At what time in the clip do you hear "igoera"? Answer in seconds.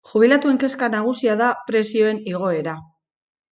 2.35-2.77